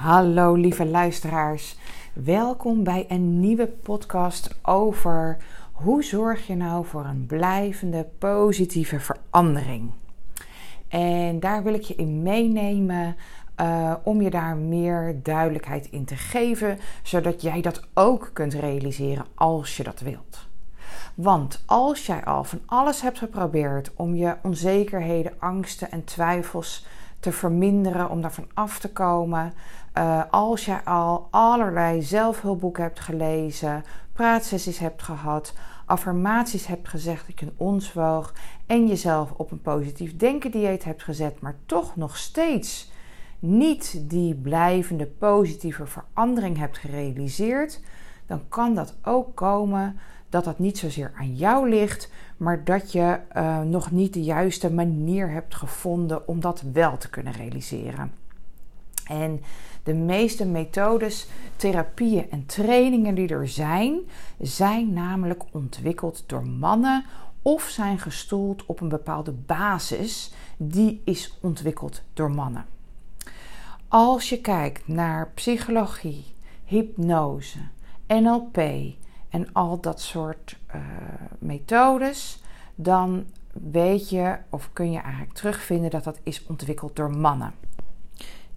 Hallo 0.00 0.54
lieve 0.54 0.86
luisteraars. 0.86 1.76
Welkom 2.12 2.84
bij 2.84 3.04
een 3.08 3.40
nieuwe 3.40 3.66
podcast 3.66 4.58
over 4.62 5.36
hoe 5.72 6.04
zorg 6.04 6.46
je 6.46 6.56
nou 6.56 6.84
voor 6.84 7.04
een 7.04 7.26
blijvende 7.26 8.08
positieve 8.18 9.00
verandering. 9.00 9.90
En 10.88 11.40
daar 11.40 11.62
wil 11.62 11.74
ik 11.74 11.82
je 11.82 11.94
in 11.94 12.22
meenemen 12.22 13.16
uh, 13.60 13.94
om 14.02 14.22
je 14.22 14.30
daar 14.30 14.56
meer 14.56 15.20
duidelijkheid 15.22 15.86
in 15.90 16.04
te 16.04 16.16
geven, 16.16 16.78
zodat 17.02 17.42
jij 17.42 17.60
dat 17.60 17.82
ook 17.94 18.30
kunt 18.32 18.54
realiseren 18.54 19.24
als 19.34 19.76
je 19.76 19.82
dat 19.82 20.00
wilt. 20.00 20.48
Want 21.14 21.62
als 21.66 22.06
jij 22.06 22.24
al 22.24 22.44
van 22.44 22.60
alles 22.66 23.00
hebt 23.02 23.18
geprobeerd 23.18 23.90
om 23.94 24.14
je 24.14 24.36
onzekerheden, 24.42 25.32
angsten 25.38 25.90
en 25.90 26.04
twijfels 26.04 26.86
te 27.20 27.32
verminderen, 27.32 28.10
om 28.10 28.20
daarvan 28.20 28.48
af 28.54 28.78
te 28.78 28.92
komen, 28.92 29.52
uh, 29.94 30.22
als 30.30 30.64
jij 30.64 30.80
al 30.84 31.28
allerlei 31.30 32.02
zelfhulpboeken 32.02 32.82
hebt 32.82 33.00
gelezen, 33.00 33.84
praatsessies 34.12 34.78
hebt 34.78 35.02
gehad, 35.02 35.54
affirmaties 35.86 36.66
hebt 36.66 36.88
gezegd 36.88 37.26
dat 37.26 37.40
je 37.40 37.52
een 37.58 38.24
en 38.66 38.86
jezelf 38.86 39.30
op 39.36 39.50
een 39.50 39.62
positief 39.62 40.16
denken 40.16 40.50
dieet 40.50 40.84
hebt 40.84 41.02
gezet, 41.02 41.40
maar 41.40 41.56
toch 41.66 41.96
nog 41.96 42.16
steeds 42.16 42.90
niet 43.38 44.00
die 44.10 44.34
blijvende 44.34 45.06
positieve 45.06 45.86
verandering 45.86 46.58
hebt 46.58 46.78
gerealiseerd, 46.78 47.80
dan 48.26 48.42
kan 48.48 48.74
dat 48.74 48.94
ook 49.04 49.34
komen 49.34 49.98
dat 50.28 50.44
dat 50.44 50.58
niet 50.58 50.78
zozeer 50.78 51.12
aan 51.18 51.34
jou 51.34 51.68
ligt, 51.68 52.10
maar 52.36 52.64
dat 52.64 52.92
je 52.92 53.18
uh, 53.36 53.60
nog 53.60 53.90
niet 53.90 54.14
de 54.14 54.22
juiste 54.22 54.72
manier 54.72 55.30
hebt 55.30 55.54
gevonden 55.54 56.28
om 56.28 56.40
dat 56.40 56.62
wel 56.72 56.96
te 56.96 57.10
kunnen 57.10 57.32
realiseren. 57.32 58.12
En 59.10 59.40
de 59.82 59.94
meeste 59.94 60.46
methodes, 60.46 61.26
therapieën 61.56 62.30
en 62.30 62.46
trainingen 62.46 63.14
die 63.14 63.28
er 63.28 63.48
zijn, 63.48 64.00
zijn 64.38 64.92
namelijk 64.92 65.44
ontwikkeld 65.52 66.24
door 66.26 66.46
mannen 66.46 67.04
of 67.42 67.62
zijn 67.62 67.98
gestoeld 67.98 68.66
op 68.66 68.80
een 68.80 68.88
bepaalde 68.88 69.32
basis 69.32 70.32
die 70.56 71.00
is 71.04 71.38
ontwikkeld 71.40 72.02
door 72.12 72.30
mannen. 72.30 72.66
Als 73.88 74.28
je 74.28 74.40
kijkt 74.40 74.88
naar 74.88 75.30
psychologie, 75.34 76.24
hypnose, 76.64 77.58
NLP 78.06 78.56
en 79.28 79.52
al 79.52 79.80
dat 79.80 80.00
soort 80.00 80.58
uh, 80.74 80.80
methodes, 81.38 82.42
dan 82.74 83.24
weet 83.52 84.10
je 84.10 84.36
of 84.50 84.70
kun 84.72 84.92
je 84.92 84.98
eigenlijk 84.98 85.32
terugvinden 85.32 85.90
dat 85.90 86.04
dat 86.04 86.18
is 86.22 86.46
ontwikkeld 86.46 86.96
door 86.96 87.16
mannen. 87.16 87.52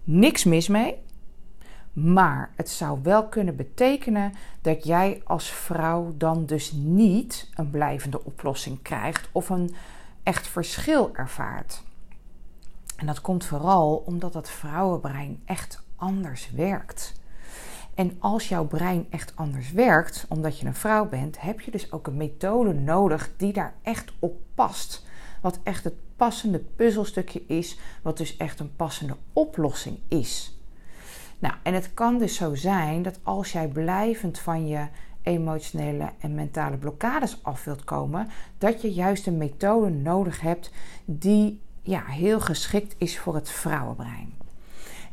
Niks 0.06 0.44
mis 0.44 0.68
mee, 0.68 1.02
maar 1.92 2.50
het 2.56 2.68
zou 2.68 2.98
wel 3.02 3.28
kunnen 3.28 3.56
betekenen 3.56 4.32
dat 4.60 4.84
jij 4.84 5.20
als 5.24 5.50
vrouw 5.50 6.14
dan 6.16 6.46
dus 6.46 6.72
niet 6.72 7.50
een 7.54 7.70
blijvende 7.70 8.24
oplossing 8.24 8.82
krijgt 8.82 9.28
of 9.32 9.48
een 9.48 9.74
echt 10.22 10.46
verschil 10.46 11.10
ervaart. 11.14 11.82
En 12.96 13.06
dat 13.06 13.20
komt 13.20 13.44
vooral 13.44 13.96
omdat 14.06 14.34
het 14.34 14.50
vrouwenbrein 14.50 15.42
echt 15.44 15.82
anders 15.96 16.50
werkt. 16.50 17.12
En 17.94 18.16
als 18.18 18.48
jouw 18.48 18.64
brein 18.64 19.06
echt 19.10 19.32
anders 19.36 19.72
werkt, 19.72 20.26
omdat 20.28 20.58
je 20.58 20.66
een 20.66 20.74
vrouw 20.74 21.08
bent, 21.08 21.40
heb 21.40 21.60
je 21.60 21.70
dus 21.70 21.92
ook 21.92 22.06
een 22.06 22.16
methode 22.16 22.72
nodig 22.72 23.30
die 23.36 23.52
daar 23.52 23.74
echt 23.82 24.12
op 24.18 24.36
past. 24.54 25.06
Wat 25.40 25.60
echt 25.62 25.84
het 25.84 25.94
passende 26.16 26.58
puzzelstukje 26.58 27.42
is, 27.46 27.78
wat 28.02 28.16
dus 28.16 28.36
echt 28.36 28.60
een 28.60 28.76
passende 28.76 29.16
oplossing 29.32 29.98
is. 30.08 30.58
Nou, 31.38 31.54
en 31.62 31.74
het 31.74 31.94
kan 31.94 32.18
dus 32.18 32.34
zo 32.34 32.54
zijn 32.54 33.02
dat 33.02 33.18
als 33.22 33.52
jij 33.52 33.68
blijvend 33.68 34.38
van 34.38 34.66
je 34.66 34.86
emotionele 35.22 36.10
en 36.18 36.34
mentale 36.34 36.76
blokkades 36.76 37.38
af 37.42 37.64
wilt 37.64 37.84
komen, 37.84 38.28
dat 38.58 38.82
je 38.82 38.92
juist 38.92 39.26
een 39.26 39.36
methode 39.36 39.90
nodig 39.90 40.40
hebt 40.40 40.70
die 41.04 41.60
ja, 41.82 42.04
heel 42.04 42.40
geschikt 42.40 42.94
is 42.98 43.18
voor 43.18 43.34
het 43.34 43.50
vrouwenbrein. 43.50 44.32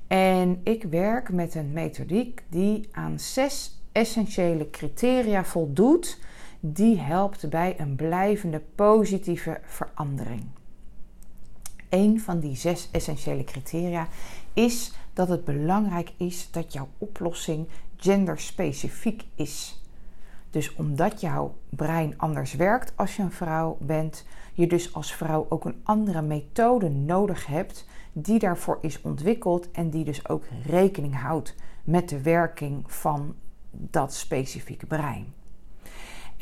En 0.07 0.61
ik 0.63 0.83
werk 0.83 1.31
met 1.31 1.55
een 1.55 1.71
methodiek 1.71 2.43
die 2.49 2.89
aan 2.91 3.19
zes 3.19 3.81
essentiële 3.91 4.69
criteria 4.69 5.43
voldoet, 5.43 6.19
die 6.59 6.99
helpt 6.99 7.49
bij 7.49 7.79
een 7.79 7.95
blijvende 7.95 8.61
positieve 8.75 9.59
verandering. 9.63 10.43
Een 11.91 12.21
van 12.21 12.39
die 12.39 12.55
zes 12.55 12.89
essentiële 12.91 13.43
criteria 13.43 14.07
is 14.53 14.93
dat 15.13 15.27
het 15.27 15.45
belangrijk 15.45 16.11
is 16.17 16.51
dat 16.51 16.73
jouw 16.73 16.87
oplossing 16.97 17.67
genderspecifiek 17.95 19.23
is. 19.35 19.81
Dus 20.49 20.75
omdat 20.75 21.21
jouw 21.21 21.55
brein 21.69 22.13
anders 22.17 22.53
werkt 22.53 22.93
als 22.95 23.15
je 23.15 23.21
een 23.21 23.31
vrouw 23.31 23.77
bent, 23.79 24.25
je 24.53 24.67
dus 24.67 24.93
als 24.93 25.13
vrouw 25.13 25.45
ook 25.49 25.65
een 25.65 25.81
andere 25.83 26.21
methode 26.21 26.89
nodig 26.89 27.45
hebt 27.45 27.85
die 28.13 28.39
daarvoor 28.39 28.77
is 28.81 29.01
ontwikkeld 29.01 29.71
en 29.71 29.89
die 29.89 30.03
dus 30.03 30.27
ook 30.27 30.43
rekening 30.65 31.15
houdt 31.21 31.55
met 31.83 32.09
de 32.09 32.21
werking 32.21 32.91
van 32.91 33.35
dat 33.71 34.13
specifieke 34.13 34.85
brein. 34.85 35.40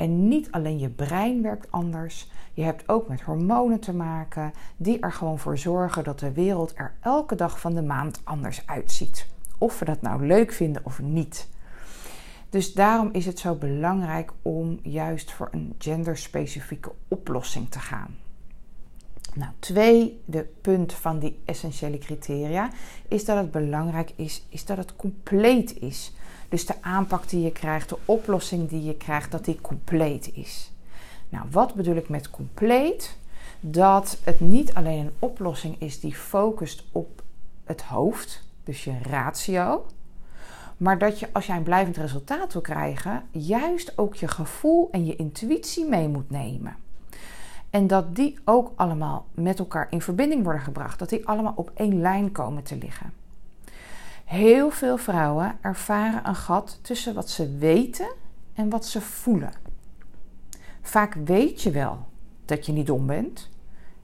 En 0.00 0.28
niet 0.28 0.50
alleen 0.50 0.78
je 0.78 0.88
brein 0.88 1.42
werkt 1.42 1.72
anders, 1.72 2.30
je 2.54 2.62
hebt 2.62 2.88
ook 2.88 3.08
met 3.08 3.20
hormonen 3.20 3.80
te 3.80 3.92
maken 3.92 4.52
die 4.76 5.00
er 5.00 5.12
gewoon 5.12 5.38
voor 5.38 5.58
zorgen 5.58 6.04
dat 6.04 6.18
de 6.18 6.32
wereld 6.32 6.72
er 6.74 6.92
elke 7.00 7.34
dag 7.34 7.60
van 7.60 7.74
de 7.74 7.82
maand 7.82 8.20
anders 8.24 8.66
uitziet. 8.66 9.26
Of 9.58 9.78
we 9.78 9.84
dat 9.84 10.02
nou 10.02 10.26
leuk 10.26 10.52
vinden 10.52 10.84
of 10.84 11.00
niet. 11.00 11.48
Dus 12.50 12.72
daarom 12.72 13.08
is 13.12 13.26
het 13.26 13.38
zo 13.38 13.54
belangrijk 13.54 14.32
om 14.42 14.78
juist 14.82 15.32
voor 15.32 15.48
een 15.50 15.74
genderspecifieke 15.78 16.92
oplossing 17.08 17.70
te 17.70 17.78
gaan. 17.78 18.16
Nou, 19.34 19.52
tweede 19.58 20.48
punt 20.60 20.92
van 20.92 21.18
die 21.18 21.40
essentiële 21.44 21.98
criteria 21.98 22.70
is 23.08 23.24
dat 23.24 23.36
het 23.36 23.50
belangrijk 23.50 24.12
is, 24.16 24.46
is 24.48 24.64
dat 24.64 24.76
het 24.76 24.96
compleet 24.96 25.80
is. 25.80 26.12
Dus 26.50 26.66
de 26.66 26.74
aanpak 26.80 27.28
die 27.28 27.42
je 27.42 27.52
krijgt, 27.52 27.88
de 27.88 27.98
oplossing 28.04 28.68
die 28.68 28.84
je 28.84 28.96
krijgt, 28.96 29.30
dat 29.30 29.44
die 29.44 29.60
compleet 29.60 30.30
is. 30.34 30.72
Nou, 31.28 31.46
wat 31.50 31.74
bedoel 31.74 31.96
ik 31.96 32.08
met 32.08 32.30
compleet? 32.30 33.16
Dat 33.60 34.18
het 34.24 34.40
niet 34.40 34.74
alleen 34.74 34.98
een 34.98 35.12
oplossing 35.18 35.80
is 35.80 36.00
die 36.00 36.14
focust 36.14 36.84
op 36.92 37.22
het 37.64 37.82
hoofd, 37.82 38.42
dus 38.64 38.84
je 38.84 38.98
ratio, 39.02 39.86
maar 40.76 40.98
dat 40.98 41.18
je 41.18 41.28
als 41.32 41.46
jij 41.46 41.56
een 41.56 41.62
blijvend 41.62 41.96
resultaat 41.96 42.52
wil 42.52 42.62
krijgen, 42.62 43.22
juist 43.30 43.98
ook 43.98 44.14
je 44.14 44.28
gevoel 44.28 44.88
en 44.90 45.06
je 45.06 45.16
intuïtie 45.16 45.88
mee 45.88 46.08
moet 46.08 46.30
nemen. 46.30 46.76
En 47.70 47.86
dat 47.86 48.16
die 48.16 48.38
ook 48.44 48.72
allemaal 48.76 49.26
met 49.34 49.58
elkaar 49.58 49.86
in 49.90 50.02
verbinding 50.02 50.42
worden 50.42 50.62
gebracht, 50.62 50.98
dat 50.98 51.08
die 51.08 51.26
allemaal 51.26 51.52
op 51.56 51.70
één 51.74 52.00
lijn 52.00 52.32
komen 52.32 52.62
te 52.62 52.76
liggen. 52.76 53.12
Heel 54.30 54.70
veel 54.70 54.96
vrouwen 54.96 55.58
ervaren 55.60 56.28
een 56.28 56.34
gat 56.34 56.78
tussen 56.82 57.14
wat 57.14 57.30
ze 57.30 57.56
weten 57.56 58.12
en 58.54 58.68
wat 58.68 58.86
ze 58.86 59.00
voelen. 59.00 59.52
Vaak 60.82 61.14
weet 61.14 61.62
je 61.62 61.70
wel 61.70 62.06
dat 62.44 62.66
je 62.66 62.72
niet 62.72 62.86
dom 62.86 63.06
bent. 63.06 63.50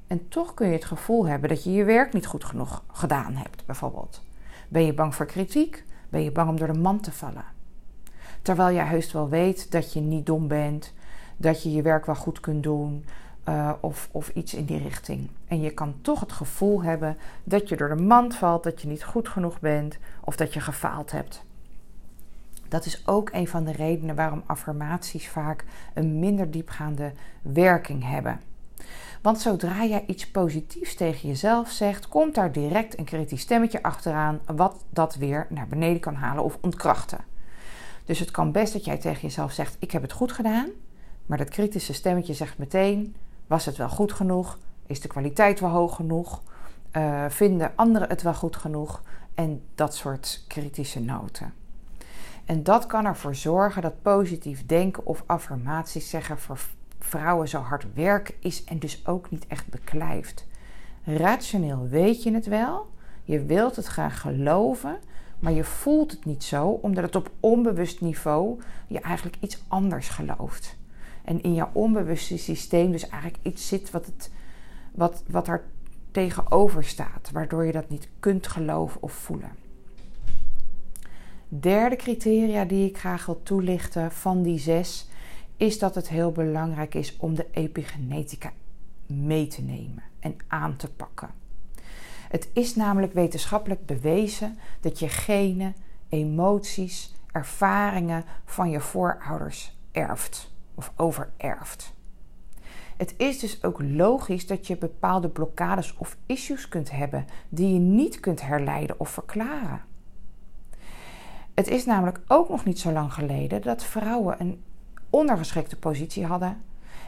En 0.07 0.29
toch 0.29 0.55
kun 0.55 0.67
je 0.67 0.73
het 0.73 0.85
gevoel 0.85 1.27
hebben 1.27 1.49
dat 1.49 1.65
je 1.65 1.73
je 1.73 1.85
werk 1.85 2.13
niet 2.13 2.27
goed 2.27 2.45
genoeg 2.45 2.83
gedaan 2.93 3.35
hebt, 3.35 3.67
bijvoorbeeld. 3.67 4.23
Ben 4.69 4.85
je 4.85 4.95
bang 4.95 5.15
voor 5.15 5.27
kritiek? 5.27 5.85
Ben 6.09 6.23
je 6.23 6.33
bang 6.33 6.49
om 6.49 6.57
door 6.57 6.73
de 6.73 6.79
man 6.79 7.01
te 7.01 7.13
vallen? 7.13 7.45
Terwijl 8.43 8.75
jij 8.75 8.87
heus 8.87 9.13
wel 9.13 9.29
weet 9.29 9.71
dat 9.71 9.93
je 9.93 10.01
niet 10.01 10.27
dom 10.27 10.49
bent, 10.49 10.93
dat 11.37 11.63
je 11.63 11.73
je 11.73 11.83
werk 11.83 12.07
wel 12.07 12.15
goed 12.15 12.41
kunt 12.41 12.63
doen 12.63 13.05
uh, 13.49 13.73
of, 13.81 14.09
of 14.13 14.29
iets 14.29 14.55
in 14.55 14.65
die 14.65 14.79
richting. 14.79 15.29
En 15.47 15.61
je 15.61 15.71
kan 15.71 15.95
toch 16.03 16.21
het 16.21 16.33
gevoel 16.33 16.83
hebben 16.83 17.17
dat 17.45 17.69
je 17.69 17.77
door 17.77 17.89
de 17.89 18.03
mand 18.03 18.35
valt, 18.35 18.63
dat 18.63 18.83
je 18.83 18.89
niet 18.89 19.05
goed 19.05 19.29
genoeg 19.29 19.61
bent 19.61 19.99
of 20.25 20.37
dat 20.37 20.55
je 20.55 20.61
gefaald 20.61 21.11
hebt. 21.11 21.45
Dat 22.69 22.85
is 22.85 23.07
ook 23.07 23.31
een 23.33 23.49
van 23.49 23.65
de 23.65 23.73
redenen 23.73 24.15
waarom 24.15 24.43
affirmaties 24.47 25.29
vaak 25.29 25.65
een 25.95 26.19
minder 26.19 26.51
diepgaande 26.51 27.13
werking 27.43 28.09
hebben. 28.09 28.41
Want 29.23 29.41
zodra 29.41 29.85
jij 29.85 30.05
iets 30.07 30.31
positiefs 30.31 30.95
tegen 30.95 31.29
jezelf 31.29 31.71
zegt, 31.71 32.09
komt 32.09 32.35
daar 32.35 32.53
direct 32.53 32.99
een 32.99 33.05
kritisch 33.05 33.41
stemmetje 33.41 33.83
achteraan, 33.83 34.41
wat 34.47 34.85
dat 34.91 35.15
weer 35.15 35.47
naar 35.51 35.69
beneden 35.69 36.01
kan 36.01 36.15
halen 36.15 36.45
of 36.45 36.59
ontkrachten. 36.61 37.25
Dus 38.05 38.19
het 38.19 38.31
kan 38.31 38.53
best 38.53 38.73
dat 38.73 38.85
jij 38.85 38.99
tegen 38.99 39.21
jezelf 39.21 39.53
zegt: 39.53 39.77
Ik 39.79 39.91
heb 39.91 40.03
het 40.03 40.13
goed 40.13 40.33
gedaan. 40.33 40.69
Maar 41.27 41.39
dat 41.39 41.49
kritische 41.49 41.93
stemmetje 41.93 42.35
zegt 42.35 42.59
meteen: 42.59 43.15
Was 43.47 43.65
het 43.65 43.77
wel 43.77 43.89
goed 43.89 44.13
genoeg? 44.13 44.59
Is 44.87 45.01
de 45.01 45.09
kwaliteit 45.09 45.61
wel 45.61 45.71
hoog 45.71 45.95
genoeg? 45.95 46.43
Uh, 46.93 47.25
vinden 47.29 47.73
anderen 47.75 48.09
het 48.09 48.23
wel 48.23 48.35
goed 48.35 48.57
genoeg? 48.57 49.03
En 49.35 49.63
dat 49.75 49.95
soort 49.95 50.45
kritische 50.49 51.01
noten. 51.01 51.53
En 52.45 52.63
dat 52.63 52.87
kan 52.87 53.05
ervoor 53.05 53.35
zorgen 53.35 53.83
dat 53.83 54.03
positief 54.03 54.67
denken 54.67 55.07
of 55.07 55.23
affirmaties 55.27 56.11
zeggen 56.11 56.39
voor 56.39 56.59
vrouwen 56.99 57.49
zo 57.49 57.61
hard 57.61 57.87
werken 57.95 58.35
is 58.41 58.65
en 58.65 58.79
dus 58.79 59.07
ook 59.07 59.31
niet 59.31 59.47
echt 59.47 59.69
beklijft. 59.69 60.47
Rationeel 61.05 61.89
weet 61.89 62.23
je 62.23 62.33
het 62.33 62.47
wel, 62.47 62.91
je 63.25 63.45
wilt 63.45 63.77
het 63.77 63.87
graag 63.87 64.21
geloven, 64.21 64.99
maar 65.39 65.53
je 65.53 65.65
voelt 65.65 66.11
het 66.11 66.25
niet 66.25 66.45
zo, 66.45 66.69
omdat 66.69 67.05
het 67.05 67.17
op 67.17 67.31
onbewust 67.41 68.01
niveau 68.01 68.61
je 68.87 69.01
eigenlijk 69.01 69.37
iets 69.41 69.63
anders 69.69 70.09
gelooft. 70.09 70.77
En 71.27 71.43
in 71.43 71.55
jouw 71.55 71.71
onbewuste 71.73 72.39
systeem 72.39 72.91
dus 72.91 73.09
eigenlijk 73.09 73.43
iets 73.43 73.69
zit 73.69 73.91
wat, 73.91 74.07
het, 74.07 74.31
wat, 74.93 75.23
wat 75.29 75.49
er 75.49 75.65
tegenover 76.11 76.85
staat, 76.85 77.31
waardoor 77.33 77.65
je 77.65 77.73
dat 77.73 77.89
niet 77.89 78.09
kunt 78.21 78.47
geloven 78.47 79.03
of 79.03 79.13
voelen. 79.13 79.51
Derde 81.49 81.97
criteria 81.97 82.65
die 82.65 82.89
ik 82.89 82.99
graag 82.99 83.27
wil 83.27 83.43
toelichten 83.43 84.13
van 84.13 84.43
die 84.43 84.59
zes, 84.59 85.09
is 85.57 85.79
dat 85.79 85.95
het 85.95 86.09
heel 86.09 86.33
belangrijk 86.33 86.95
is 86.95 87.17
om 87.17 87.35
de 87.35 87.47
epigenetica 87.51 88.53
mee 89.07 89.47
te 89.47 89.63
nemen 89.63 90.03
en 90.21 90.37
aan 90.47 90.77
te 90.77 90.91
pakken. 90.93 91.31
Het 92.29 92.49
is 92.53 92.75
namelijk 92.77 93.13
wetenschappelijk 93.13 93.87
bewezen 93.87 94.59
dat 94.81 94.99
je 94.99 95.09
genen, 95.09 95.75
emoties, 96.09 97.15
ervaringen 97.33 98.25
van 98.45 98.71
je 98.71 98.81
voorouders 98.81 99.77
erft 99.93 100.55
of 100.77 100.93
overerft. 100.97 101.95
Het 102.97 103.15
is 103.17 103.39
dus 103.39 103.65
ook 103.65 103.83
logisch 103.83 104.47
dat 104.47 104.67
je 104.67 104.77
bepaalde 104.77 105.29
blokkades 105.29 105.95
of 105.97 106.17
issues 106.27 106.69
kunt 106.69 106.91
hebben 106.91 107.27
die 107.49 107.73
je 107.73 107.79
niet 107.79 108.21
kunt 108.21 108.43
herleiden 108.43 109.01
of 109.01 109.09
verklaren. 109.09 109.81
Het 111.55 111.69
is 111.69 111.85
namelijk 111.85 112.21
ook 112.29 112.49
nog 112.49 112.65
niet 112.65 112.79
zo 112.79 112.93
lang 112.93 113.13
geleden 113.13 113.63
dat 113.63 113.85
vrouwen 113.85 114.41
een 114.41 114.63
ondergeschikte 115.11 115.77
positie 115.77 116.27
hadden. 116.27 116.63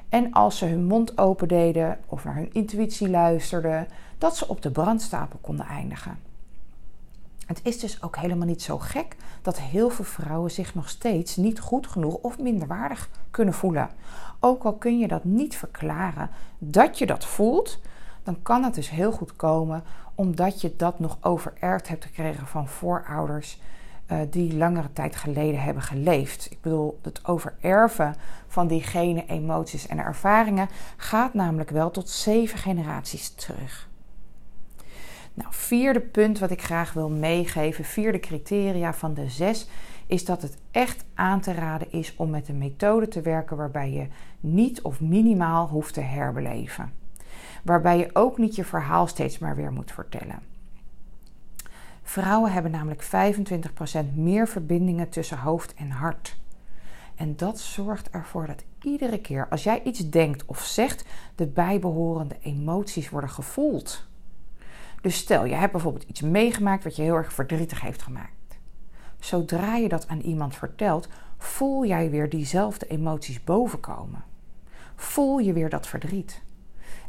En 0.09 0.32
als 0.32 0.59
ze 0.59 0.65
hun 0.65 0.85
mond 0.85 1.19
open 1.19 1.49
deden 1.49 1.99
of 2.06 2.25
naar 2.25 2.35
hun 2.35 2.53
intuïtie 2.53 3.11
luisterden, 3.11 3.88
dat 4.19 4.37
ze 4.37 4.49
op 4.49 4.62
de 4.62 4.70
brandstapel 4.70 5.38
konden 5.43 5.67
eindigen. 5.67 6.19
Het 7.49 7.61
is 7.62 7.79
dus 7.79 8.03
ook 8.03 8.17
helemaal 8.17 8.47
niet 8.47 8.62
zo 8.62 8.79
gek 8.79 9.17
dat 9.43 9.61
heel 9.61 9.91
veel 9.91 10.05
vrouwen 10.05 10.50
zich 10.50 10.75
nog 10.75 10.89
steeds 10.89 11.37
niet 11.37 11.61
goed 11.61 11.87
genoeg 11.87 12.15
of 12.15 12.39
minderwaardig 12.39 13.09
kunnen 13.31 13.55
voelen. 13.55 13.91
Ook 14.41 14.65
al 14.65 14.73
kun 14.73 14.99
je 14.99 15.09
dat 15.09 15.25
niet 15.25 15.56
verklaren 15.56 16.31
dat 16.59 16.99
je 16.99 17.06
dat 17.06 17.25
voelt, 17.25 17.81
dan 18.23 18.43
kan 18.43 18.65
het 18.65 18.75
dus 18.75 18.91
heel 18.91 19.12
goed 19.12 19.37
komen 19.37 19.83
omdat 20.15 20.61
je 20.61 20.77
dat 20.77 20.99
nog 20.99 21.19
overerfd 21.21 21.89
hebt 21.89 22.05
gekregen 22.05 22.47
van 22.47 22.69
voorouders 22.69 23.61
uh, 24.12 24.19
die 24.31 24.56
langere 24.56 24.93
tijd 24.93 25.17
geleden 25.17 25.62
hebben 25.62 25.83
geleefd. 25.83 26.51
Ik 26.51 26.61
bedoel, 26.61 26.99
het 27.03 27.27
overerven 27.27 28.15
van 28.47 28.67
diegene 28.67 29.27
emoties 29.27 29.87
en 29.87 29.99
ervaringen 29.99 30.69
gaat 30.97 31.35
namelijk 31.35 31.71
wel 31.71 31.91
tot 31.91 32.09
zeven 32.09 32.59
generaties 32.59 33.29
terug. 33.29 33.88
Nou, 35.38 35.50
vierde 35.50 36.00
punt 36.00 36.38
wat 36.38 36.50
ik 36.50 36.62
graag 36.62 36.93
wil 36.93 37.11
meegeven, 37.11 37.85
vierde 37.85 38.20
criteria 38.20 38.94
van 38.94 39.14
de 39.14 39.29
zes, 39.29 39.69
is 40.06 40.25
dat 40.25 40.43
het 40.43 40.56
echt 40.70 41.05
aan 41.14 41.40
te 41.40 41.52
raden 41.52 41.93
is 41.93 42.17
om 42.17 42.31
met 42.31 42.49
een 42.49 42.58
methode 42.58 43.08
te 43.08 43.20
werken 43.20 43.56
waarbij 43.56 43.90
je 43.90 44.06
niet 44.40 44.82
of 44.82 45.00
minimaal 45.00 45.69
hoeft 45.69 45.94
te 45.94 46.00
herbeleven. 46.00 46.93
Waarbij 47.62 47.99
je 47.99 48.11
ook 48.12 48.38
niet 48.38 48.55
je 48.55 48.64
verhaal 48.64 49.06
steeds 49.06 49.38
maar 49.38 49.56
weer 49.56 49.73
moet 49.73 49.93
vertellen. 49.93 50.38
Vrouwen 52.02 52.52
hebben 52.52 52.70
namelijk 52.70 53.05
25% 53.05 54.14
meer 54.14 54.49
verbindingen 54.49 55.08
tussen 55.08 55.38
hoofd 55.38 55.75
en 55.75 55.91
hart. 55.91 56.37
En 57.14 57.37
dat 57.37 57.61
zorgt 57.61 58.11
ervoor 58.11 58.46
dat 58.46 58.64
iedere 58.82 59.20
keer 59.20 59.49
als 59.49 59.62
jij 59.62 59.82
iets 59.82 60.11
denkt 60.11 60.44
of 60.44 60.61
zegt, 60.61 61.05
de 61.34 61.46
bijbehorende 61.46 62.37
emoties 62.41 63.11
worden 63.11 63.31
gevoeld. 63.31 64.07
Dus 65.00 65.17
stel, 65.17 65.45
je 65.45 65.55
hebt 65.55 65.73
bijvoorbeeld 65.73 66.09
iets 66.09 66.21
meegemaakt 66.21 66.85
wat 66.85 66.97
je 66.97 67.03
heel 67.03 67.15
erg 67.15 67.33
verdrietig 67.33 67.81
heeft 67.81 68.03
gemaakt. 68.03 68.59
Zodra 69.19 69.77
je 69.77 69.89
dat 69.89 70.09
aan 70.09 70.21
iemand 70.21 70.56
vertelt, 70.56 71.09
voel 71.39 71.87
jij 71.87 72.11
weer 72.11 72.29
diezelfde 72.29 72.87
emoties 72.87 73.45
bovenkomen. 73.45 74.25
Voel 74.97 75.39
je 75.39 75.53
weer 75.53 75.71
dat 75.71 75.87
verdriet. 75.87 76.43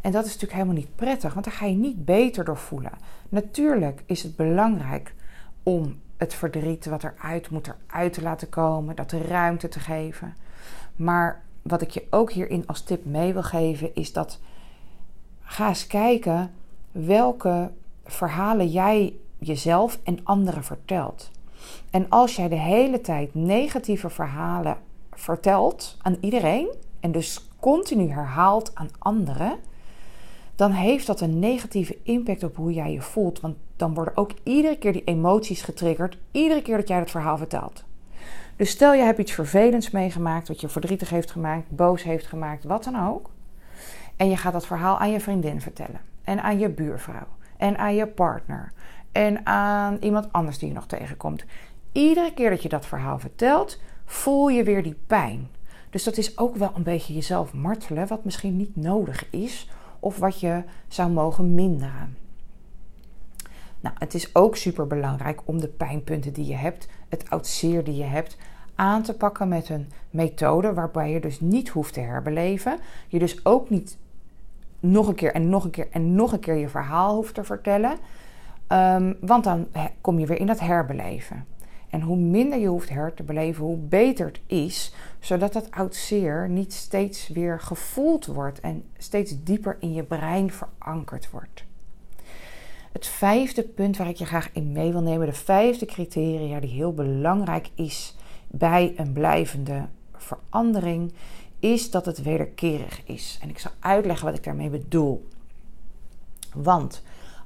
En 0.02 0.12
dat 0.12 0.26
is 0.26 0.34
natuurlijk 0.34 0.60
helemaal 0.60 0.82
niet 0.82 0.96
prettig, 0.96 1.34
want 1.34 1.46
daar 1.46 1.54
ga 1.54 1.66
je 1.66 1.76
niet 1.76 2.06
beter 2.06 2.46
door 2.46 2.58
voelen. 2.58 2.92
Natuurlijk 3.30 4.04
is 4.06 4.24
het 4.24 4.36
belangrijk 4.36 5.14
om 5.64 6.00
het 6.18 6.34
verdriet 6.34 6.86
wat 6.86 7.04
eruit 7.04 7.50
moet 7.50 7.68
eruit 7.68 8.14
te 8.14 8.22
laten 8.22 8.50
komen, 8.50 8.96
dat 8.96 9.10
de 9.10 9.22
ruimte 9.22 9.68
te 9.68 9.80
geven. 9.80 10.36
Maar 10.96 11.44
wat 11.62 11.82
ik 11.82 11.90
je 11.90 12.08
ook 12.10 12.32
hierin 12.32 12.68
als 12.68 12.82
tip 12.82 13.06
mee 13.06 13.34
wil 13.34 13.44
geven, 13.44 13.96
is 13.96 14.14
dat 14.14 14.40
ga 15.42 15.68
eens 15.68 15.88
kijken 15.88 16.52
welke 16.92 17.72
verhalen 18.06 18.68
jij 18.68 19.14
jezelf 19.38 20.00
en 20.04 20.20
anderen 20.24 20.64
vertelt. 20.64 21.32
En 21.90 22.10
als 22.10 22.36
jij 22.36 22.48
de 22.48 22.56
hele 22.56 23.02
tijd 23.02 23.36
negatieve 23.36 24.10
verhalen 24.10 24.78
vertelt 25.12 25.98
aan 26.02 26.18
iedereen 26.22 26.68
en 27.00 27.12
dus 27.12 27.50
continu 27.60 28.10
herhaalt 28.10 28.72
aan 28.74 28.90
anderen, 28.98 29.58
dan 30.56 30.72
heeft 30.72 31.08
dat 31.08 31.22
een 31.22 31.40
negatieve 31.40 31.98
impact 32.04 32.44
op 32.44 32.56
hoe 32.56 32.74
jij 32.74 32.92
je 32.92 33.02
voelt. 33.02 33.40
Want 33.40 33.56
dan 33.76 33.94
worden 33.94 34.18
ook 34.18 34.32
iedere 34.44 34.78
keer 34.78 34.94
die 34.94 35.04
emoties 35.04 35.62
getriggerd, 35.62 36.18
iedere 36.32 36.62
keer 36.62 36.78
dat 36.78 36.88
jij 36.88 37.00
het 37.00 37.12
verhaal 37.12 37.38
vertelt. 37.38 37.84
Dus 38.56 38.70
stel 38.70 38.94
je 38.94 39.02
hebt 39.02 39.20
iets 39.20 39.32
vervelends 39.32 39.90
meegemaakt, 39.90 40.48
wat 40.48 40.62
je 40.62 40.70
verdrietig 40.70 41.10
heeft 41.10 41.32
gemaakt, 41.32 41.70
boos 41.70 42.04
heeft 42.04 42.28
gemaakt, 42.28 42.64
wat 42.64 42.84
dan 42.84 43.08
ook. 43.08 43.30
En 44.16 44.30
je 44.30 44.38
gaat 44.38 44.54
dat 44.54 44.66
verhaal 44.66 44.98
aan 44.98 45.12
je 45.12 45.20
vriendin 45.20 45.62
vertellen. 45.62 46.00
En 46.30 46.42
aan 46.42 46.60
je 46.60 46.70
buurvrouw. 46.70 47.28
En 47.58 47.78
aan 47.78 47.96
je 47.96 48.08
partner. 48.08 48.72
En 49.12 49.46
aan 49.46 49.98
iemand 50.00 50.28
anders 50.32 50.58
die 50.58 50.68
je 50.68 50.74
nog 50.74 50.86
tegenkomt. 50.86 51.46
Iedere 51.92 52.34
keer 52.34 52.50
dat 52.50 52.64
je 52.64 52.70
dat 52.70 52.86
verhaal 52.86 53.20
vertelt, 53.20 53.82
voel 54.06 54.50
je 54.50 54.64
weer 54.64 54.84
die 54.84 54.98
pijn. 55.08 55.48
Dus 55.90 56.04
dat 56.04 56.18
is 56.18 56.38
ook 56.38 56.56
wel 56.56 56.72
een 56.76 56.84
beetje 56.84 57.14
jezelf 57.14 57.54
martelen, 57.54 58.08
wat 58.08 58.24
misschien 58.24 58.58
niet 58.58 58.76
nodig 58.76 59.30
is 59.30 59.70
of 60.00 60.18
wat 60.18 60.40
je 60.40 60.64
zou 60.88 61.12
mogen 61.12 61.54
minderen. 61.54 62.18
Nou, 63.80 63.96
het 64.00 64.14
is 64.14 64.36
ook 64.36 64.56
super 64.56 64.88
belangrijk 64.88 65.42
om 65.46 65.60
de 65.60 65.68
pijnpunten 65.68 66.34
die 66.34 66.46
je 66.46 66.56
hebt, 66.56 66.88
het 67.08 67.30
oud 67.30 67.48
zeer 67.48 67.84
die 67.84 67.96
je 67.96 68.04
hebt, 68.04 68.38
aan 68.76 69.04
te 69.04 69.14
pakken 69.14 69.48
met 69.48 69.70
een 69.70 69.92
methode 70.10 70.74
waarbij 70.74 71.12
je 71.12 71.20
dus 71.20 71.40
niet 71.40 71.70
hoeft 71.70 71.94
te 71.94 72.00
herbeleven. 72.00 72.80
Je 73.08 73.20
dus 73.20 73.46
ook 73.46 73.70
niet 73.70 73.98
nog 74.80 75.08
een 75.08 75.16
keer 75.16 75.34
en 75.34 75.50
nog 75.50 75.64
een 75.64 75.70
keer 75.70 75.88
en 75.92 76.16
nog 76.16 76.32
een 76.32 76.40
keer 76.40 76.56
je 76.56 76.70
verhaal 76.70 77.16
hoeft 77.16 77.34
te 77.34 77.44
vertellen. 77.44 77.98
Um, 78.68 79.18
want 79.22 79.44
dan 79.44 79.68
kom 80.02 80.20
je 80.20 80.26
weer 80.26 80.40
in 80.40 80.48
dat 80.48 80.60
herbeleven. 80.60 81.46
En 81.90 82.02
hoe 82.02 82.18
minder 82.18 82.60
je 82.60 82.68
hoeft 82.68 82.90
her 82.90 83.14
te 83.14 83.24
beleven, 83.24 83.64
hoe 83.66 83.78
beter 83.78 84.26
het 84.26 84.40
is, 84.46 84.94
zodat 85.20 85.54
dat 85.54 85.72
oud 85.72 85.96
zeer 85.96 86.50
niet 86.50 86.74
steeds 86.74 87.28
weer 87.28 87.60
gevoeld 87.60 88.26
wordt 88.26 88.60
en 88.60 88.84
steeds 88.98 89.44
dieper 89.44 89.78
in 89.80 89.94
je 89.94 90.04
brein 90.04 90.52
verankerd 90.52 91.30
wordt. 91.30 91.64
Het 92.92 93.06
vijfde 93.06 93.64
punt 93.64 93.98
waar 93.98 94.10
ik 94.10 94.16
je 94.16 94.26
graag 94.26 94.50
in 94.54 94.72
mee 94.72 94.92
wil 94.92 95.02
nemen, 95.02 95.28
de 95.28 95.34
vijfde 95.34 95.86
criteria 95.86 96.60
die 96.60 96.70
heel 96.70 96.94
belangrijk 96.94 97.70
is 97.76 98.16
bij 98.48 98.94
een 98.96 99.14
blijvende 99.14 99.86
verandering, 100.16 101.14
is 101.60 101.92
dat 101.92 102.06
het 102.06 102.22
wederkerig 102.22 103.02
is. 103.06 103.38
En 103.42 103.50
ik 103.50 103.60
zal 103.60 103.72
uitleggen 103.80 104.26
wat 104.26 104.36
ik 104.36 104.44
daarmee 104.44 104.70
bedoel. 104.70 105.28
Want 106.54 107.04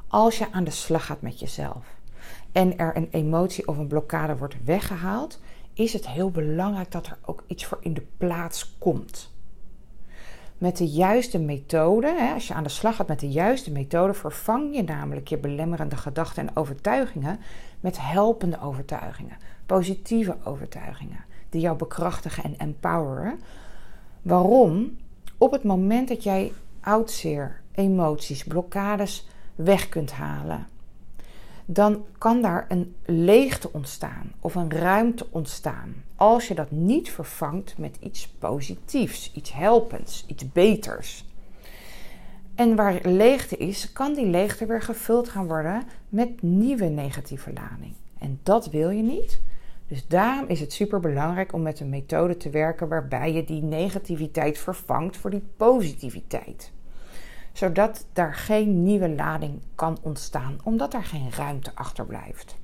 als 0.08 0.38
je 0.38 0.52
aan 0.52 0.64
de 0.64 0.72
slag 0.72 1.06
gaat 1.06 1.22
met 1.22 1.40
jezelf 1.40 1.86
en 2.52 2.78
er 2.78 2.98
een 2.98 3.08
emotie 3.12 3.68
of 3.68 3.78
een 3.78 3.88
blokkade 3.88 4.38
wordt 4.38 4.64
weggehaald, 4.64 5.40
is 5.74 5.94
het 5.94 6.08
heel 6.08 6.32
belangrijk 6.32 6.92
dat 6.92 7.08
er 7.08 7.18
ook 7.26 7.44
iets 7.48 7.66
voor 7.66 7.78
in 7.82 7.94
de 7.94 8.06
plaats 8.18 8.76
komt. 8.78 9.32
Met 10.58 10.78
de 10.78 10.88
juiste 10.88 11.40
methode, 11.40 12.32
als 12.34 12.48
je 12.48 12.54
aan 12.54 12.64
de 12.64 12.70
slag 12.70 12.96
gaat 12.96 13.08
met 13.08 13.20
de 13.20 13.30
juiste 13.30 13.72
methode, 13.72 14.14
vervang 14.14 14.76
je 14.76 14.84
namelijk 14.84 15.28
je 15.28 15.38
belemmerende 15.38 15.98
gedachten 15.98 16.48
en 16.48 16.56
overtuigingen 16.56 17.40
met 17.80 17.98
helpende 18.00 18.62
overtuigingen, 18.62 19.38
positieve 19.66 20.38
overtuigingen, 20.44 21.26
die 21.50 21.62
jou 21.62 21.78
bekrachtigen 21.78 22.44
en 22.44 22.58
empoweren. 22.58 23.40
Waarom? 24.24 24.98
Op 25.38 25.52
het 25.52 25.64
moment 25.64 26.08
dat 26.08 26.24
jij 26.24 26.52
oudzeer, 26.82 27.62
emoties, 27.72 28.44
blokkades 28.44 29.28
weg 29.56 29.90
kunt 29.90 30.12
halen, 30.12 30.68
dan 31.66 32.06
kan 32.18 32.42
daar 32.42 32.66
een 32.70 32.96
leegte 33.06 33.70
ontstaan 33.74 34.32
of 34.40 34.56
een 34.56 34.72
ruimte 34.72 35.28
ontstaan. 35.30 36.04
Als 36.16 36.48
je 36.48 36.56
dat 36.56 36.72
niet 36.72 37.12
vervangt 37.12 37.78
met 37.78 37.98
iets 38.00 38.28
positiefs, 38.28 39.32
iets 39.34 39.54
helpends, 39.54 40.26
iets 40.28 40.52
beters. 40.52 41.26
En 42.56 42.76
waar 42.76 43.00
leegte 43.04 43.58
is, 43.58 43.94
kan 43.94 44.14
die 44.14 44.28
leegte 44.28 44.66
weer 44.66 44.82
gevuld 44.82 45.30
gaan 45.30 45.48
worden 45.48 45.84
met 46.10 46.42
nieuwe 46.42 46.86
negatieve 46.86 47.54
lading. 47.54 47.94
En 48.20 48.40
dat 48.44 48.70
wil 48.70 48.90
je 48.90 49.04
niet. 49.04 49.42
Dus 49.94 50.08
daarom 50.08 50.48
is 50.48 50.60
het 50.60 50.74
super 50.74 51.00
belangrijk 51.00 51.54
om 51.54 51.62
met 51.62 51.80
een 51.80 51.90
methode 51.90 52.38
te 52.38 52.50
werken 52.50 52.88
waarbij 52.88 53.34
je 53.34 53.44
die 53.44 53.62
negativiteit 53.62 54.58
vervangt 54.58 55.18
voor 55.18 55.30
die 55.30 55.44
positiviteit 55.58 56.72
zodat 57.54 58.06
daar 58.14 58.34
geen 58.34 58.84
nieuwe 58.84 59.10
lading 59.10 59.62
kan 59.76 59.98
ontstaan, 60.02 60.58
omdat 60.64 60.94
er 60.94 61.04
geen 61.04 61.32
ruimte 61.32 61.72
achterblijft. 61.76 62.56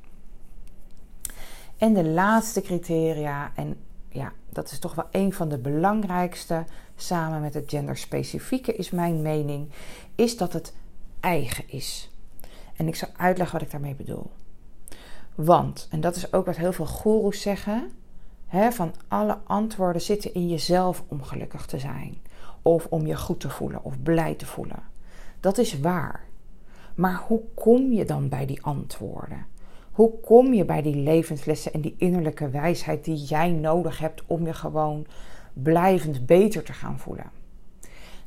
En 1.78 1.94
de 1.94 2.04
laatste 2.04 2.62
criteria, 2.62 3.52
en 3.56 3.76
ja, 4.10 4.34
dat 4.50 4.72
is 4.72 4.80
toch 4.80 4.96
wel 4.96 5.08
een 5.12 5.34
van 5.34 5.50
de 5.50 5.58
belangrijkste, 5.58 6.64
samen 6.96 7.42
met 7.42 7.54
het 7.54 7.70
genderspecifieke 7.70 8.76
is 8.76 8.90
mijn 8.90 9.22
mening, 9.22 9.70
is 10.16 10.38
dat 10.38 10.54
het 10.54 10.74
eigen 11.20 11.64
is. 11.68 12.12
En 12.76 12.88
ik 12.88 12.96
zal 12.96 13.10
uitleggen 13.18 13.58
wat 13.58 13.66
ik 13.66 13.72
daarmee 13.72 13.96
bedoel. 13.96 14.32
Want, 15.46 15.88
en 15.92 16.02
dat 16.02 16.16
is 16.16 16.34
ook 16.34 16.46
wat 16.46 16.56
heel 16.56 16.74
veel 16.74 16.86
goeroes 16.86 17.42
zeggen, 17.42 17.92
hè, 18.48 18.72
van 18.72 18.94
alle 19.08 19.38
antwoorden 19.44 20.02
zitten 20.02 20.34
in 20.34 20.48
jezelf 20.48 21.04
om 21.08 21.24
gelukkig 21.24 21.66
te 21.66 21.80
zijn. 21.80 22.18
Of 22.62 22.88
om 22.90 23.06
je 23.06 23.18
goed 23.18 23.40
te 23.40 23.50
voelen 23.50 23.84
of 23.84 24.02
blij 24.04 24.34
te 24.34 24.46
voelen. 24.46 24.84
Dat 25.40 25.58
is 25.58 25.80
waar. 25.80 26.24
Maar 26.96 27.24
hoe 27.28 27.42
kom 27.54 27.92
je 27.92 28.06
dan 28.06 28.30
bij 28.30 28.46
die 28.46 28.64
antwoorden? 28.64 29.46
Hoe 29.92 30.20
kom 30.20 30.54
je 30.54 30.66
bij 30.66 30.82
die 30.82 30.96
levenslessen 30.96 31.74
en 31.74 31.82
die 31.82 31.96
innerlijke 31.98 32.50
wijsheid 32.50 33.06
die 33.06 33.18
jij 33.18 33.52
nodig 33.52 34.00
hebt 34.00 34.24
om 34.28 34.46
je 34.46 34.54
gewoon 34.54 35.06
blijvend 35.54 36.26
beter 36.26 36.64
te 36.64 36.74
gaan 36.74 37.00
voelen? 37.00 37.32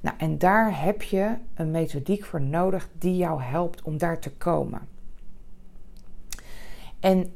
Nou, 0.00 0.16
en 0.18 0.38
daar 0.38 0.82
heb 0.82 1.02
je 1.02 1.36
een 1.54 1.70
methodiek 1.70 2.24
voor 2.24 2.40
nodig 2.40 2.88
die 2.98 3.16
jou 3.16 3.42
helpt 3.42 3.82
om 3.82 3.98
daar 3.98 4.18
te 4.18 4.30
komen. 4.30 4.80
En 7.02 7.32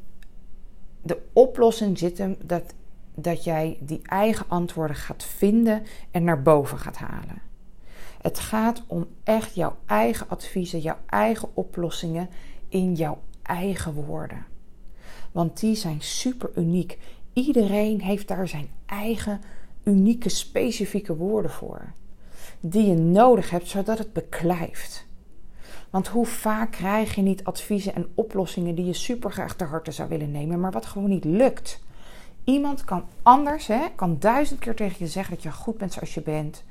de 1.02 1.18
oplossing 1.32 1.98
zit 1.98 2.18
hem 2.18 2.36
dat, 2.44 2.74
dat 3.14 3.44
jij 3.44 3.78
die 3.80 4.00
eigen 4.02 4.46
antwoorden 4.48 4.96
gaat 4.96 5.24
vinden 5.24 5.82
en 6.10 6.24
naar 6.24 6.42
boven 6.42 6.78
gaat 6.78 6.96
halen. 6.96 7.42
Het 8.22 8.38
gaat 8.38 8.82
om 8.86 9.06
echt 9.24 9.54
jouw 9.54 9.76
eigen 9.86 10.28
adviezen, 10.28 10.80
jouw 10.80 10.98
eigen 11.06 11.48
oplossingen 11.54 12.28
in 12.68 12.94
jouw 12.94 13.20
eigen 13.42 13.92
woorden. 13.92 14.46
Want 15.32 15.60
die 15.60 15.74
zijn 15.74 16.02
super 16.02 16.50
uniek. 16.56 16.98
Iedereen 17.32 18.00
heeft 18.00 18.28
daar 18.28 18.48
zijn 18.48 18.68
eigen 18.86 19.40
unieke, 19.84 20.28
specifieke 20.28 21.16
woorden 21.16 21.50
voor. 21.50 21.92
Die 22.60 22.86
je 22.86 22.94
nodig 22.94 23.50
hebt 23.50 23.68
zodat 23.68 23.98
het 23.98 24.12
beklijft. 24.12 25.05
Want 25.90 26.08
hoe 26.08 26.26
vaak 26.26 26.70
krijg 26.70 27.14
je 27.14 27.22
niet 27.22 27.44
adviezen 27.44 27.94
en 27.94 28.06
oplossingen 28.14 28.74
die 28.74 28.84
je 28.84 28.92
super 28.92 29.32
graag 29.32 29.54
ter 29.54 29.68
harte 29.68 29.90
zou 29.90 30.08
willen 30.08 30.30
nemen, 30.30 30.60
maar 30.60 30.72
wat 30.72 30.86
gewoon 30.86 31.08
niet 31.08 31.24
lukt? 31.24 31.80
Iemand 32.44 32.84
kan 32.84 33.04
anders, 33.22 33.66
hè, 33.66 33.80
kan 33.94 34.16
duizend 34.18 34.60
keer 34.60 34.74
tegen 34.74 34.96
je 34.98 35.06
zeggen 35.06 35.34
dat 35.34 35.42
je 35.42 35.52
goed 35.52 35.78
bent 35.78 35.92
zoals 35.92 36.14
je 36.14 36.22
bent. 36.22 36.64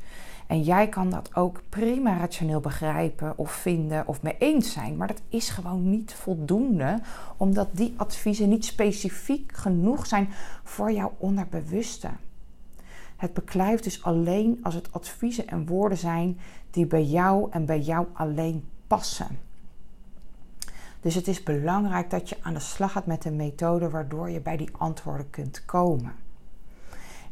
En 0.48 0.62
jij 0.62 0.90
kan 0.90 1.10
dat 1.10 1.36
ook 1.36 1.62
prima 1.70 2.18
rationeel 2.18 2.60
begrijpen 2.60 3.38
of 3.38 3.52
vinden 3.52 4.08
of 4.08 4.22
mee 4.22 4.36
eens 4.40 4.74
zijn. 4.74 4.98
Maar 4.98 5.08
dat 5.08 5.22
is 5.30 5.50
gewoon 5.50 5.90
niet 5.90 6.14
voldoende, 6.14 7.02
omdat 7.38 7.68
die 7.72 7.94
adviezen 7.98 8.50
niet 8.50 8.66
specifiek 8.66 9.52
genoeg 9.56 10.06
zijn 10.06 10.30
voor 10.64 10.92
jouw 10.92 11.14
onderbewuste. 11.18 12.10
Het 13.16 13.34
beklijft 13.34 13.84
dus 13.84 14.04
alleen 14.04 14.60
als 14.64 14.74
het 14.74 14.92
adviezen 14.92 15.48
en 15.48 15.68
woorden 15.68 15.98
zijn 15.98 16.40
die 16.72 16.86
bij 16.86 17.04
jou 17.04 17.48
en 17.52 17.66
bij 17.66 17.80
jou 17.80 18.08
alleen 18.14 18.64
passen. 18.88 19.40
Dus 21.02 21.16
het 21.16 21.28
is 21.28 21.44
belangrijk 21.44 22.10
dat 22.10 22.30
je 22.30 22.38
aan 22.42 22.54
de 22.54 22.60
slag 22.60 22.92
gaat 22.92 23.06
met 23.06 23.26
een 23.26 23.36
methode 23.36 23.90
waardoor 23.90 24.30
je 24.30 24.42
bij 24.42 24.58
die 24.58 24.70
antwoorden 24.78 25.30
kunt 25.30 25.66
komen. 25.66 26.14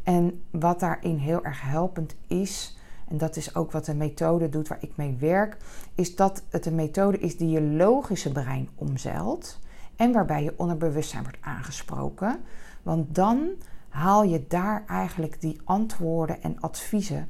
En 0.03 0.43
wat 0.51 0.79
daarin 0.79 1.17
heel 1.17 1.43
erg 1.43 1.61
helpend 1.61 2.15
is, 2.27 2.77
en 3.07 3.17
dat 3.17 3.35
is 3.35 3.55
ook 3.55 3.71
wat 3.71 3.85
de 3.85 3.95
methode 3.95 4.49
doet 4.49 4.67
waar 4.67 4.81
ik 4.81 4.91
mee 4.95 5.17
werk, 5.19 5.57
is 5.95 6.15
dat 6.15 6.43
het 6.49 6.65
een 6.65 6.75
methode 6.75 7.19
is 7.19 7.37
die 7.37 7.49
je 7.49 7.61
logische 7.61 8.31
brein 8.31 8.69
omzeilt 8.75 9.59
en 9.95 10.11
waarbij 10.11 10.43
je 10.43 10.53
onderbewustzijn 10.57 11.23
wordt 11.23 11.37
aangesproken. 11.41 12.39
Want 12.83 13.15
dan 13.15 13.49
haal 13.89 14.23
je 14.23 14.47
daar 14.47 14.83
eigenlijk 14.87 15.41
die 15.41 15.61
antwoorden 15.63 16.41
en 16.41 16.59
adviezen 16.59 17.29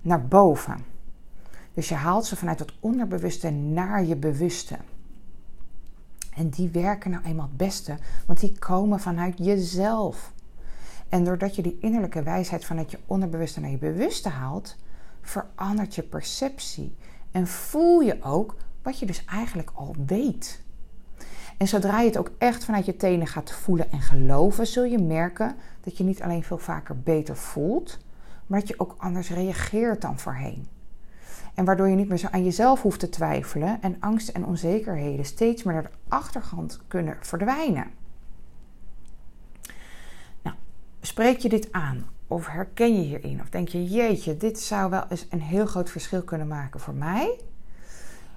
naar 0.00 0.26
boven. 0.26 0.84
Dus 1.74 1.88
je 1.88 1.94
haalt 1.94 2.26
ze 2.26 2.36
vanuit 2.36 2.58
het 2.58 2.72
onderbewuste 2.80 3.50
naar 3.50 4.04
je 4.04 4.16
bewuste. 4.16 4.76
En 6.34 6.48
die 6.48 6.68
werken 6.68 7.10
nou 7.10 7.24
eenmaal 7.24 7.46
het 7.46 7.56
beste, 7.56 7.96
want 8.26 8.40
die 8.40 8.58
komen 8.58 9.00
vanuit 9.00 9.38
jezelf. 9.38 10.32
En 11.08 11.24
doordat 11.24 11.56
je 11.56 11.62
die 11.62 11.78
innerlijke 11.80 12.22
wijsheid 12.22 12.64
vanuit 12.64 12.90
je 12.90 12.98
onderbewuste 13.06 13.60
naar 13.60 13.70
je 13.70 13.78
bewuste 13.78 14.28
haalt, 14.28 14.76
verandert 15.20 15.94
je 15.94 16.02
perceptie. 16.02 16.96
En 17.30 17.46
voel 17.46 18.00
je 18.00 18.22
ook 18.22 18.56
wat 18.82 18.98
je 18.98 19.06
dus 19.06 19.24
eigenlijk 19.24 19.70
al 19.74 19.94
weet. 20.06 20.62
En 21.56 21.68
zodra 21.68 22.00
je 22.00 22.06
het 22.06 22.16
ook 22.16 22.30
echt 22.38 22.64
vanuit 22.64 22.86
je 22.86 22.96
tenen 22.96 23.26
gaat 23.26 23.52
voelen 23.52 23.92
en 23.92 24.00
geloven, 24.00 24.66
zul 24.66 24.84
je 24.84 24.98
merken 24.98 25.56
dat 25.80 25.96
je 25.96 26.04
niet 26.04 26.22
alleen 26.22 26.42
veel 26.42 26.58
vaker 26.58 27.00
beter 27.00 27.36
voelt, 27.36 27.98
maar 28.46 28.58
dat 28.58 28.68
je 28.68 28.80
ook 28.80 28.94
anders 28.98 29.30
reageert 29.30 30.00
dan 30.00 30.18
voorheen. 30.18 30.66
En 31.60 31.66
waardoor 31.66 31.88
je 31.88 31.96
niet 31.96 32.08
meer 32.08 32.18
zo 32.18 32.28
aan 32.30 32.44
jezelf 32.44 32.82
hoeft 32.82 33.00
te 33.00 33.08
twijfelen 33.08 33.78
en 33.82 33.96
angsten 34.00 34.34
en 34.34 34.44
onzekerheden 34.44 35.24
steeds 35.24 35.62
meer 35.62 35.74
naar 35.74 35.82
de 35.82 35.90
achtergrond 36.08 36.80
kunnen 36.88 37.16
verdwijnen. 37.20 37.86
Nou, 40.42 40.56
spreek 41.00 41.38
je 41.38 41.48
dit 41.48 41.72
aan 41.72 42.06
of 42.26 42.46
herken 42.46 42.94
je 42.94 43.00
hierin? 43.00 43.40
Of 43.40 43.48
denk 43.48 43.68
je, 43.68 43.84
jeetje, 43.84 44.36
dit 44.36 44.60
zou 44.60 44.90
wel 44.90 45.04
eens 45.08 45.26
een 45.30 45.40
heel 45.40 45.66
groot 45.66 45.90
verschil 45.90 46.22
kunnen 46.22 46.48
maken 46.48 46.80
voor 46.80 46.94
mij? 46.94 47.38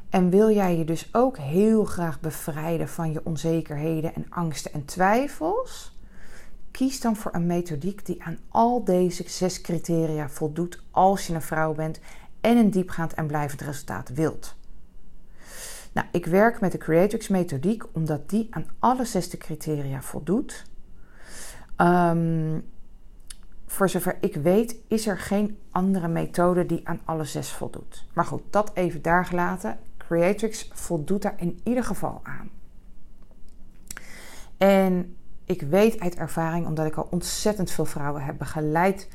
En 0.09 0.29
wil 0.29 0.51
jij 0.51 0.77
je 0.77 0.85
dus 0.85 1.09
ook 1.11 1.37
heel 1.37 1.85
graag 1.85 2.19
bevrijden 2.19 2.89
van 2.89 3.11
je 3.11 3.25
onzekerheden 3.25 4.15
en 4.15 4.25
angsten 4.29 4.73
en 4.73 4.85
twijfels? 4.85 5.97
Kies 6.71 7.01
dan 7.01 7.15
voor 7.15 7.33
een 7.33 7.45
methodiek 7.45 8.05
die 8.05 8.23
aan 8.23 8.37
al 8.49 8.83
deze 8.83 9.23
zes 9.27 9.61
criteria 9.61 10.29
voldoet 10.29 10.81
als 10.91 11.27
je 11.27 11.33
een 11.33 11.41
vrouw 11.41 11.73
bent 11.73 11.99
en 12.43 12.57
een 12.57 12.69
diepgaand 12.69 13.13
en 13.13 13.27
blijvend 13.27 13.61
resultaat 13.61 14.09
wilt. 14.09 14.55
Nou, 15.93 16.07
ik 16.11 16.25
werk 16.25 16.59
met 16.59 16.71
de 16.71 16.77
Creatrix 16.77 17.27
methodiek 17.27 17.83
omdat 17.91 18.29
die 18.29 18.47
aan 18.49 18.65
alle 18.79 19.05
zesde 19.05 19.37
criteria 19.37 20.01
voldoet. 20.01 20.65
Um, 21.77 22.65
voor 23.65 23.89
zover 23.89 24.17
ik 24.21 24.35
weet, 24.35 24.75
is 24.87 25.07
er 25.07 25.17
geen 25.17 25.57
andere 25.71 26.07
methode 26.07 26.65
die 26.65 26.87
aan 26.87 27.01
alle 27.05 27.23
zes 27.23 27.51
voldoet. 27.51 28.05
Maar 28.13 28.25
goed, 28.25 28.41
dat 28.49 28.71
even 28.73 29.01
daar 29.01 29.25
gelaten. 29.25 29.77
Creatrix 29.97 30.69
voldoet 30.73 31.21
daar 31.21 31.35
in 31.37 31.59
ieder 31.63 31.83
geval 31.83 32.21
aan. 32.23 32.49
En 34.57 35.15
ik 35.45 35.61
weet 35.61 35.99
uit 35.99 36.15
ervaring, 36.15 36.67
omdat 36.67 36.85
ik 36.85 36.95
al 36.95 37.07
ontzettend 37.11 37.71
veel 37.71 37.85
vrouwen 37.85 38.21
heb 38.21 38.37
begeleid 38.37 39.07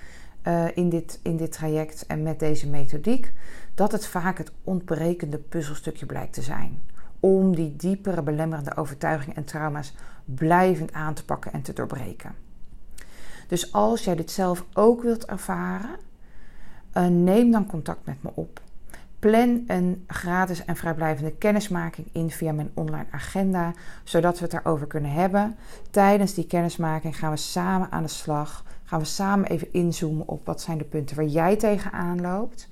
uh, 0.44 0.64
in, 0.74 0.88
dit, 0.88 1.20
in 1.22 1.36
dit 1.36 1.52
traject 1.52 2.06
en 2.06 2.22
met 2.22 2.38
deze 2.38 2.68
methodiek, 2.68 3.32
dat 3.74 3.92
het 3.92 4.06
vaak 4.06 4.38
het 4.38 4.52
ontbrekende 4.64 5.38
puzzelstukje 5.38 6.06
blijkt 6.06 6.32
te 6.32 6.42
zijn. 6.42 6.82
Om 7.20 7.54
die 7.54 7.76
diepere 7.76 8.22
belemmerende 8.22 8.76
overtuigingen 8.76 9.36
en 9.36 9.44
trauma's 9.44 9.94
blijvend 10.24 10.92
aan 10.92 11.14
te 11.14 11.24
pakken 11.24 11.52
en 11.52 11.62
te 11.62 11.72
doorbreken. 11.72 12.34
Dus 13.46 13.72
als 13.72 14.04
jij 14.04 14.16
dit 14.16 14.30
zelf 14.30 14.64
ook 14.72 15.02
wilt 15.02 15.26
ervaren, 15.26 15.96
uh, 16.94 17.06
neem 17.06 17.50
dan 17.50 17.66
contact 17.66 18.06
met 18.06 18.22
me 18.22 18.30
op. 18.34 18.60
Plan 19.18 19.64
een 19.66 20.04
gratis 20.06 20.64
en 20.64 20.76
vrijblijvende 20.76 21.32
kennismaking 21.32 22.06
in 22.12 22.30
via 22.30 22.52
mijn 22.52 22.70
online 22.74 23.06
agenda, 23.10 23.72
zodat 24.04 24.38
we 24.38 24.42
het 24.42 24.50
daarover 24.50 24.86
kunnen 24.86 25.10
hebben. 25.10 25.56
Tijdens 25.90 26.34
die 26.34 26.46
kennismaking 26.46 27.18
gaan 27.18 27.30
we 27.30 27.36
samen 27.36 27.90
aan 27.90 28.02
de 28.02 28.08
slag. 28.08 28.64
Gaan 28.88 29.00
we 29.00 29.06
samen 29.06 29.48
even 29.48 29.72
inzoomen 29.72 30.28
op 30.28 30.46
wat 30.46 30.60
zijn 30.60 30.78
de 30.78 30.84
punten 30.84 31.16
waar 31.16 31.24
jij 31.24 31.56
tegenaan 31.56 32.20
loopt. 32.20 32.68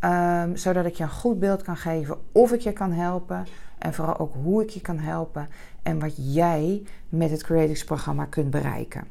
Um, 0.00 0.56
zodat 0.56 0.84
ik 0.84 0.94
je 0.94 1.02
een 1.02 1.10
goed 1.10 1.38
beeld 1.38 1.62
kan 1.62 1.76
geven 1.76 2.18
of 2.32 2.52
ik 2.52 2.60
je 2.60 2.72
kan 2.72 2.92
helpen. 2.92 3.46
En 3.78 3.94
vooral 3.94 4.18
ook 4.18 4.34
hoe 4.34 4.62
ik 4.62 4.70
je 4.70 4.80
kan 4.80 4.98
helpen. 4.98 5.48
En 5.82 5.98
wat 5.98 6.34
jij 6.34 6.82
met 7.08 7.30
het 7.30 7.42
Creatives 7.42 7.84
programma 7.84 8.24
kunt 8.24 8.50
bereiken. 8.50 9.04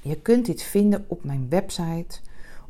Je 0.00 0.20
kunt 0.20 0.46
dit 0.46 0.62
vinden 0.62 1.04
op 1.08 1.24
mijn 1.24 1.46
website. 1.48 2.20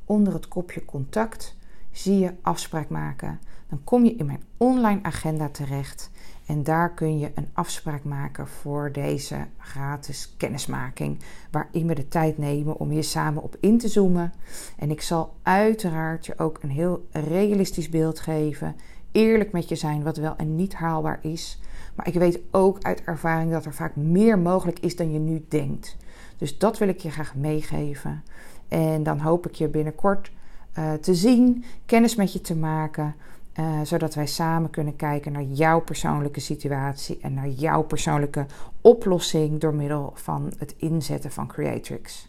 Onder 0.04 0.32
het 0.32 0.48
kopje 0.48 0.84
contact 0.84 1.56
zie 1.90 2.18
je 2.18 2.32
afspraak 2.42 2.88
maken. 2.88 3.40
Dan 3.72 3.84
kom 3.84 4.04
je 4.04 4.14
in 4.14 4.26
mijn 4.26 4.42
online 4.56 5.02
agenda 5.02 5.48
terecht. 5.48 6.10
En 6.46 6.62
daar 6.62 6.94
kun 6.94 7.18
je 7.18 7.30
een 7.34 7.48
afspraak 7.52 8.04
maken 8.04 8.48
voor 8.48 8.92
deze 8.92 9.46
gratis 9.58 10.34
kennismaking. 10.36 11.18
Waarin 11.50 11.86
we 11.86 11.94
de 11.94 12.08
tijd 12.08 12.38
nemen 12.38 12.78
om 12.78 12.90
hier 12.90 13.04
samen 13.04 13.42
op 13.42 13.56
in 13.60 13.78
te 13.78 13.88
zoomen. 13.88 14.32
En 14.76 14.90
ik 14.90 15.00
zal 15.00 15.34
uiteraard 15.42 16.26
je 16.26 16.38
ook 16.38 16.58
een 16.62 16.70
heel 16.70 17.06
realistisch 17.10 17.88
beeld 17.88 18.20
geven. 18.20 18.76
Eerlijk 19.12 19.52
met 19.52 19.68
je 19.68 19.74
zijn 19.74 20.02
wat 20.02 20.16
wel 20.16 20.36
en 20.36 20.56
niet 20.56 20.74
haalbaar 20.74 21.18
is. 21.22 21.60
Maar 21.94 22.08
ik 22.08 22.14
weet 22.14 22.40
ook 22.50 22.82
uit 22.82 23.04
ervaring 23.04 23.50
dat 23.50 23.64
er 23.64 23.74
vaak 23.74 23.96
meer 23.96 24.38
mogelijk 24.38 24.78
is 24.78 24.96
dan 24.96 25.12
je 25.12 25.18
nu 25.18 25.44
denkt. 25.48 25.96
Dus 26.36 26.58
dat 26.58 26.78
wil 26.78 26.88
ik 26.88 26.98
je 26.98 27.10
graag 27.10 27.34
meegeven. 27.34 28.22
En 28.68 29.02
dan 29.02 29.18
hoop 29.18 29.46
ik 29.46 29.54
je 29.54 29.68
binnenkort 29.68 30.30
uh, 30.78 30.92
te 30.92 31.14
zien, 31.14 31.64
kennis 31.86 32.14
met 32.14 32.32
je 32.32 32.40
te 32.40 32.56
maken. 32.56 33.14
Uh, 33.58 33.80
zodat 33.82 34.14
wij 34.14 34.26
samen 34.26 34.70
kunnen 34.70 34.96
kijken 34.96 35.32
naar 35.32 35.42
jouw 35.42 35.80
persoonlijke 35.80 36.40
situatie 36.40 37.18
en 37.20 37.34
naar 37.34 37.48
jouw 37.48 37.82
persoonlijke 37.82 38.46
oplossing 38.80 39.60
door 39.60 39.74
middel 39.74 40.12
van 40.14 40.52
het 40.58 40.74
inzetten 40.78 41.32
van 41.32 41.46
Creatrix. 41.46 42.28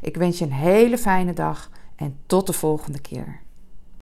Ik 0.00 0.16
wens 0.16 0.38
je 0.38 0.44
een 0.44 0.52
hele 0.52 0.98
fijne 0.98 1.32
dag 1.32 1.70
en 1.96 2.16
tot 2.26 2.46
de 2.46 2.52
volgende 2.52 3.00
keer. 3.00 3.43